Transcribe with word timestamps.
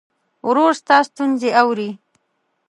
ورور 0.49 0.71
ستا 0.79 0.97
ستونزې 1.09 1.49
اوري. 1.61 1.89